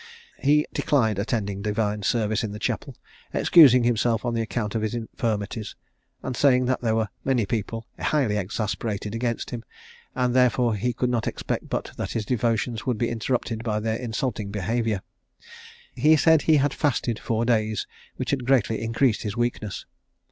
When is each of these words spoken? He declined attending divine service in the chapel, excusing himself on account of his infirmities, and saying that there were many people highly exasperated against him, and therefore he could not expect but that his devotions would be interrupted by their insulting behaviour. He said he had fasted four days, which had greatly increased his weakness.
He 0.39 0.65
declined 0.73 1.19
attending 1.19 1.61
divine 1.61 2.01
service 2.01 2.43
in 2.43 2.53
the 2.53 2.57
chapel, 2.57 2.95
excusing 3.35 3.83
himself 3.83 4.25
on 4.25 4.35
account 4.35 4.73
of 4.73 4.81
his 4.81 4.95
infirmities, 4.95 5.75
and 6.23 6.35
saying 6.35 6.65
that 6.65 6.81
there 6.81 6.95
were 6.95 7.09
many 7.23 7.45
people 7.45 7.85
highly 7.99 8.35
exasperated 8.35 9.13
against 9.13 9.51
him, 9.51 9.63
and 10.15 10.35
therefore 10.35 10.73
he 10.73 10.91
could 10.91 11.11
not 11.11 11.27
expect 11.27 11.69
but 11.69 11.91
that 11.97 12.13
his 12.13 12.25
devotions 12.25 12.83
would 12.83 12.97
be 12.97 13.09
interrupted 13.11 13.63
by 13.63 13.79
their 13.79 13.97
insulting 13.97 14.49
behaviour. 14.49 15.03
He 15.93 16.15
said 16.17 16.41
he 16.41 16.55
had 16.57 16.73
fasted 16.73 17.19
four 17.19 17.45
days, 17.45 17.85
which 18.15 18.31
had 18.31 18.47
greatly 18.47 18.81
increased 18.81 19.21
his 19.21 19.37
weakness. 19.37 19.85